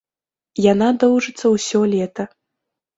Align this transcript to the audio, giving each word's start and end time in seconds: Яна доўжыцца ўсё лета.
Яна 0.71 0.87
доўжыцца 1.05 1.55
ўсё 1.55 1.79
лета. 1.95 2.31